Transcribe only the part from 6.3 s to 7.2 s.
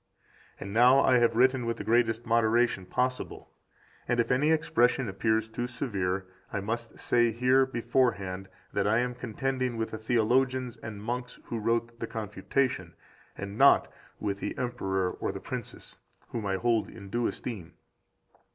I must